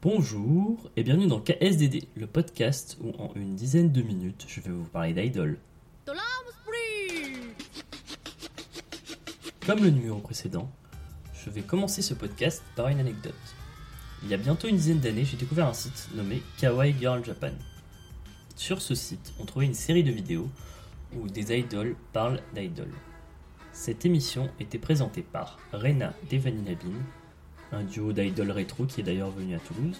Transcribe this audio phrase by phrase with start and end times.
[0.00, 4.70] Bonjour et bienvenue dans KSDD, le podcast où en une dizaine de minutes je vais
[4.70, 5.58] vous parler d'idol.
[9.66, 10.70] Comme le numéro précédent,
[11.34, 13.34] je vais commencer ce podcast par une anecdote.
[14.22, 17.50] Il y a bientôt une dizaine d'années, j'ai découvert un site nommé Kawaii Girl Japan.
[18.54, 20.48] Sur ce site, on trouvait une série de vidéos
[21.16, 22.94] où des idoles parlent d'idoles.
[23.72, 27.02] Cette émission était présentée par Rena Devaninabin,
[27.72, 29.98] un duo d'idoles rétro qui est d'ailleurs venu à Toulouse,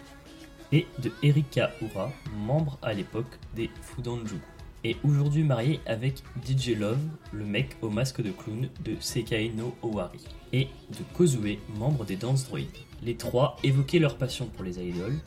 [0.72, 4.36] et de Erika Ura, membre à l'époque des Fudanjuku,
[4.84, 6.98] et aujourd'hui mariée avec DJ Love,
[7.32, 12.16] le mec au masque de clown de Sekai no Owari, et de Kozue, membre des
[12.16, 12.60] Dance Droids.
[13.02, 15.18] Les trois évoquaient leur passion pour les idoles,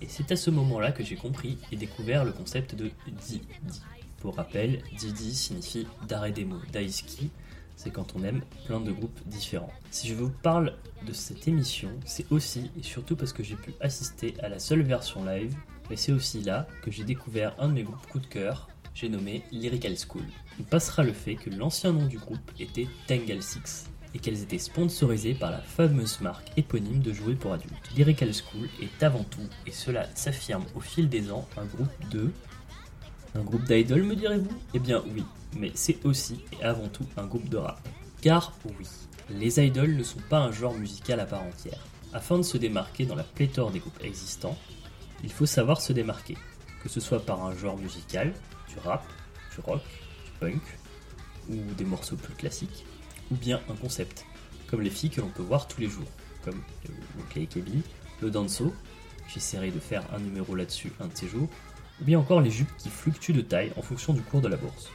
[0.00, 3.42] et c'est à ce moment-là que j'ai compris et découvert le concept de Didi.
[4.20, 5.86] Pour rappel, Didi signifie
[6.46, 7.30] mots Daisuki,
[7.76, 9.72] c'est quand on aime plein de groupes différents.
[9.90, 10.74] Si je vous parle
[11.06, 14.82] de cette émission, c'est aussi et surtout parce que j'ai pu assister à la seule
[14.82, 15.54] version live,
[15.90, 19.08] mais c'est aussi là que j'ai découvert un de mes groupes coup de cœur, j'ai
[19.08, 20.24] nommé Lyrical School.
[20.58, 24.58] Il passera le fait que l'ancien nom du groupe était Tangle 6 et qu'elles étaient
[24.58, 27.90] sponsorisées par la fameuse marque éponyme de jouets pour adultes.
[27.96, 32.30] Lyrical School est avant tout, et cela s'affirme au fil des ans, un groupe de...
[33.34, 34.56] Un groupe d'idoles me direz-vous?
[34.74, 35.24] Eh bien oui,
[35.56, 37.80] mais c'est aussi et avant tout un groupe de rap.
[38.20, 38.86] Car oui,
[39.30, 41.80] les idoles ne sont pas un genre musical à part entière.
[42.12, 44.56] Afin de se démarquer dans la pléthore des groupes existants,
[45.22, 46.36] il faut savoir se démarquer,
[46.82, 48.32] que ce soit par un genre musical,
[48.68, 49.04] du rap,
[49.54, 49.82] du rock,
[50.24, 50.62] du punk,
[51.48, 52.84] ou des morceaux plus classiques,
[53.30, 54.24] ou bien un concept,
[54.68, 56.08] comme les filles que l'on peut voir tous les jours,
[56.44, 57.82] comme le KKB,
[58.20, 58.72] le danso,
[59.28, 61.48] j'essaierai de faire un numéro là-dessus un de ces jours,
[62.00, 64.56] ou bien encore les jupes qui fluctuent de taille en fonction du cours de la
[64.56, 64.90] bourse.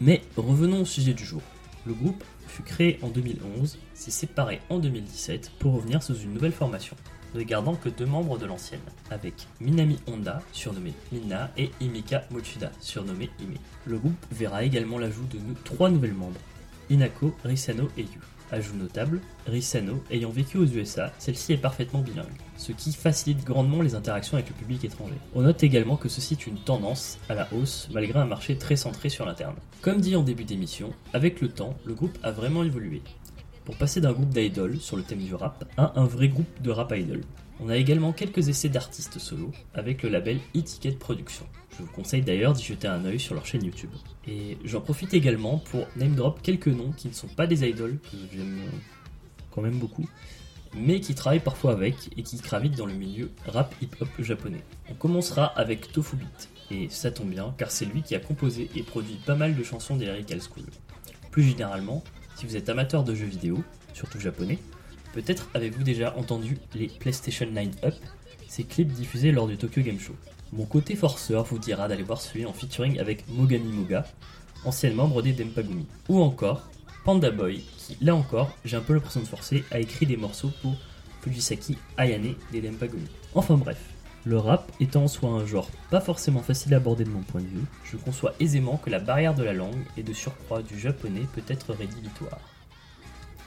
[0.00, 1.42] Mais revenons au sujet du jour.
[1.84, 6.52] Le groupe fut créé en 2011, s'est séparé en 2017 pour revenir sous une nouvelle
[6.52, 6.96] formation,
[7.34, 12.70] ne gardant que deux membres de l'ancienne, avec Minami Honda, surnommé Mina, et Imika Mochida,
[12.80, 13.56] surnommé Ime.
[13.86, 16.40] Le groupe verra également l'ajout de trois nouvelles membres,
[16.90, 18.20] Inako, Risano et Yu.
[18.50, 22.26] Ajout notable, Risano ayant vécu aux USA, celle-ci est parfaitement bilingue,
[22.56, 25.18] ce qui facilite grandement les interactions avec le public étranger.
[25.34, 28.76] On note également que ceci est une tendance à la hausse malgré un marché très
[28.76, 29.56] centré sur l'interne.
[29.82, 33.02] Comme dit en début d'émission, avec le temps, le groupe a vraiment évolué.
[33.68, 36.70] Pour passer d'un groupe d'idoles sur le thème du rap à un vrai groupe de
[36.70, 37.20] rap idol.
[37.60, 41.44] On a également quelques essais d'artistes solo avec le label Etiquette Production.
[41.76, 43.90] Je vous conseille d'ailleurs d'y jeter un œil sur leur chaîne YouTube.
[44.26, 47.98] Et j'en profite également pour name drop quelques noms qui ne sont pas des idoles,
[48.10, 48.58] que j'aime
[49.50, 50.08] quand même beaucoup,
[50.74, 54.64] mais qui travaillent parfois avec et qui gravitent dans le milieu rap hip-hop japonais.
[54.90, 58.70] On commencera avec Tofu Beat, et ça tombe bien car c'est lui qui a composé
[58.74, 60.64] et produit pas mal de chansons des School.
[61.30, 62.02] Plus généralement,
[62.38, 64.60] si vous êtes amateur de jeux vidéo, surtout japonais,
[65.12, 67.94] peut-être avez-vous déjà entendu les PlayStation 9 Up,
[68.46, 70.14] ces clips diffusés lors du Tokyo Game Show.
[70.52, 74.06] Mon côté forceur vous dira d'aller voir celui en featuring avec Mogami Moga,
[74.64, 75.84] ancienne membre des Dempagumi.
[76.08, 76.68] Ou encore
[77.04, 80.52] Panda Boy, qui là encore, j'ai un peu l'impression de forcer, a écrit des morceaux
[80.62, 80.76] pour
[81.22, 83.08] Fujisaki Ayane des Dempagumi.
[83.34, 83.80] Enfin bref,
[84.28, 87.40] le rap étant en soi un genre pas forcément facile à aborder de mon point
[87.40, 90.78] de vue, je conçois aisément que la barrière de la langue et de surcroît du
[90.78, 92.38] japonais peut être rédhibitoire.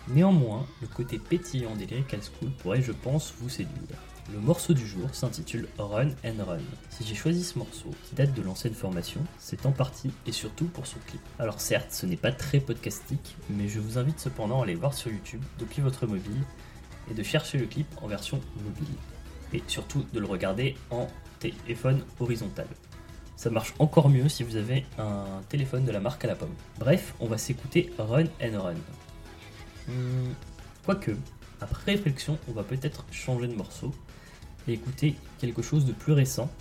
[0.07, 3.99] Néanmoins, le côté pétillant des Lyrical School pourrait, je pense, vous séduire.
[4.33, 6.57] Le morceau du jour s'intitule Run and Run.
[6.89, 10.65] Si j'ai choisi ce morceau, qui date de l'ancienne formation, c'est en partie et surtout
[10.65, 11.21] pour son clip.
[11.37, 14.95] Alors certes, ce n'est pas très podcastique, mais je vous invite cependant à aller voir
[14.95, 16.41] sur YouTube depuis votre mobile
[17.11, 18.95] et de chercher le clip en version mobile.
[19.53, 21.07] Et surtout de le regarder en
[21.39, 22.67] téléphone horizontal.
[23.35, 26.53] Ça marche encore mieux si vous avez un téléphone de la marque à la pomme.
[26.79, 28.75] Bref, on va s'écouter Run and Run.
[29.87, 30.33] Hmm,
[30.85, 31.11] quoique,
[31.59, 33.91] après réflexion, on va peut-être changer de morceau
[34.67, 36.51] et écouter quelque chose de plus récent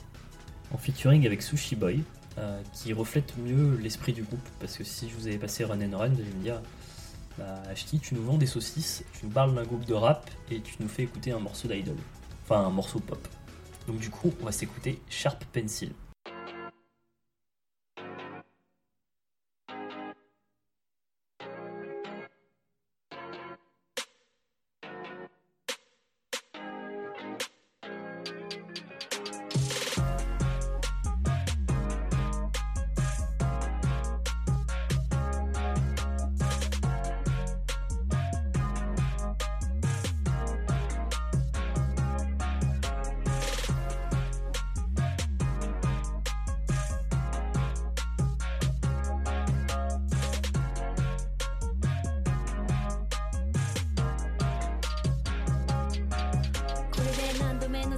[0.73, 2.03] en featuring avec Sushi Boy
[2.39, 5.81] euh, qui reflète mieux l'esprit du groupe parce que si je vous avais passé Run
[5.83, 6.63] and Run, vous allez me dire
[7.39, 10.61] bah Ashki, tu nous vends des saucisses, tu nous parles d'un groupe de rap et
[10.61, 11.97] tu nous fais écouter un morceau d'idol.
[12.53, 13.29] Un morceau pop.
[13.87, 15.93] Donc du coup, on va s'écouter Sharp Pencil.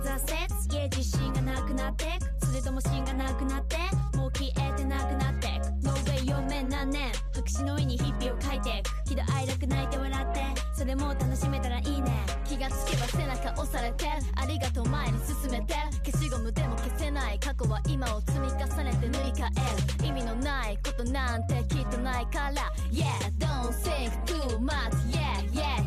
[0.03, 1.95] これで何度目の挫折心がなくなっ
[3.67, 3.77] て
[4.17, 10.41] もう消えてなくなってく No way 読め何年白紙の上に日々を書いてく喜怒哀楽泣いて笑って
[10.75, 12.11] それも楽しめたらいいね
[12.45, 15.75] 気がつけば背中押されてありがとう前に進めて
[16.05, 19.47] 消しゴムでも消せない過去は今を積み重ねて塗り替
[20.01, 23.07] える意味のないことなんてきっとないから Yeah
[23.39, 24.93] don't think too much.
[25.11, 25.82] Yeah yeah.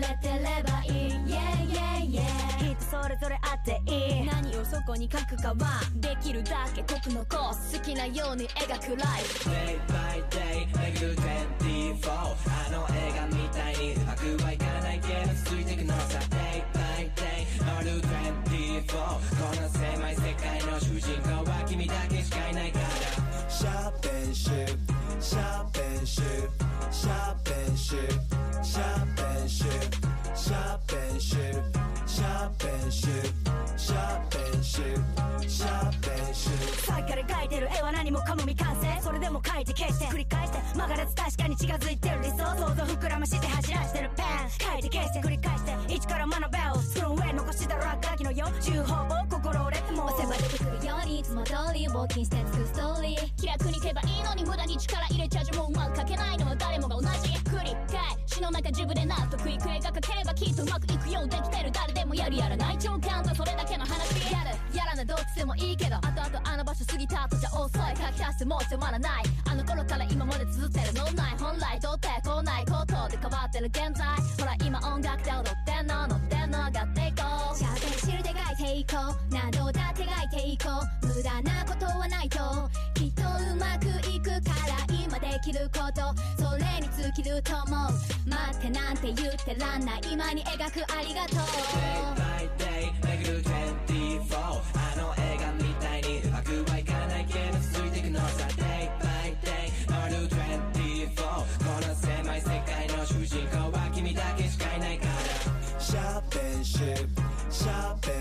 [0.00, 1.10] れてればいい。
[1.26, 1.36] Yeah
[1.68, 4.26] yeah yeah 人それぞれあっていい。
[4.26, 9.50] 何をそこに書くかはできるだけ濃く残す好きなように描くライフ。
[9.50, 10.66] Day by day
[10.96, 11.16] 巡る
[11.60, 16.18] 24あの映画みたいにうまくはいかないけどついてくのさ。
[16.30, 18.98] Day by day 回る24こ
[19.60, 22.89] の狭い世界の主人公は君だけしかいないから。
[38.10, 50.26] 何もかも未完成それでも書いて消して繰り返して曲がらず確かに近づいてる理想想像膨らまして走らしてるペン書いて消して繰り返して一から学べよその上残した落書きの4重方を心折れても押せ。
[50.26, 57.08] ば出てくるようにいつも通りウォーキンしてつくストーリー気楽にいけばいいのに無駄に力入れちゃ呪文は書けないのは誰もが同じ
[57.46, 67.09] 繰り返しの中自分で納得いく絵が描ければきっとうまくいくようできてる誰でもやるやらない長官とそれだけの話やるやらなどっちでもいいけど後々あの場所過ぎた後じゃ
[68.32, 74.06] してもう迫らないあの頃から今まで続ってるのない本来どうってこないことで変わってる現在
[74.38, 78.96] ほら今音楽で踊ってんの乗ってんの上がっていこうシャーペンシルで描いていこ
[79.30, 80.68] う何度だって描いていこ
[81.02, 82.38] う無駄なことはないと
[82.94, 87.90] きっとうまくいくから今できることそれに尽きると思う
[88.28, 92.92] 待ってなんて言ってらんない今に描くありがとう Day by day
[93.24, 95.29] 巡る24あの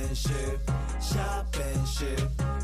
[0.10, 0.60] and ship,
[1.00, 2.20] shop and ship,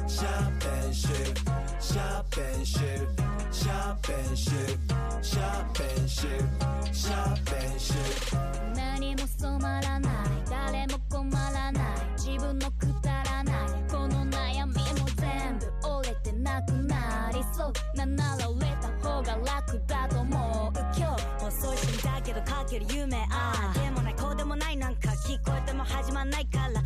[0.07, 0.51] shop
[0.83, 1.39] and ship,
[1.79, 3.07] shop and ship,
[3.51, 4.79] shop and ship,
[5.21, 6.43] shop and ship,
[6.91, 8.35] shop and ship.
[8.75, 10.11] 何も染まらない
[10.49, 11.83] 誰も困らない
[12.17, 17.97] 自分のくだらないこの悩みも全部折れてなくなりそう。
[17.97, 20.79] ななら折れた方が楽だと思う。
[20.97, 26.81] 今日遅いしだけどかける夢ああでもないこうでもないなんか聞こえても始まんないから。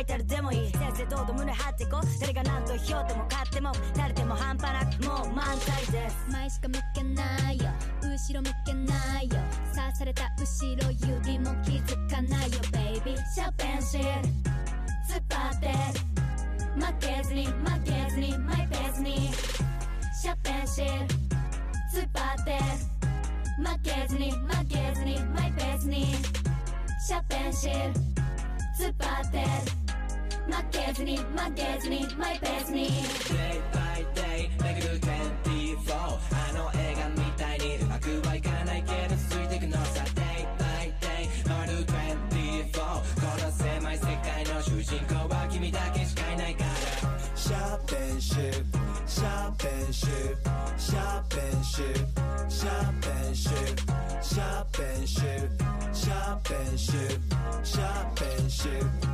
[0.00, 0.70] イタルでもいい。
[0.70, 6.16] 先生どうぞ胸張ってこ誰が何と評っても勝っても誰でも半端なくもう満載です。
[6.30, 7.64] 前しか向けないよ。
[8.02, 9.36] 後ろ向けないよ。
[9.74, 12.58] 刺された後ろ指も気づかないよ。
[12.72, 15.74] ベイビーシャーペンシル突っ張って。
[16.78, 17.52] 負けずに負
[17.84, 19.30] けずにマイペースに。
[20.20, 22.58] シャーペンシル突っ張って。
[23.58, 26.14] 負けずに負けずにマイペースに。
[27.04, 27.74] シャーペンシル
[28.78, 29.87] 突っ張って。
[30.48, 31.24] 負けずに負
[31.54, 46.70] けずにマイペースに Day by day 巡る24あの映画みたいにうまくはいかないけど続いていくのさ Day by day 回る24この狭い世界の主人公は君だけしかいないから
[47.36, 48.64] Shop and ship,
[49.06, 50.36] shop and ship,
[50.76, 51.96] shop and ship,
[52.50, 53.80] shop and ship,
[54.20, 55.48] shop and ship,
[55.94, 57.20] shop and ship,
[57.64, 59.07] shop and ship.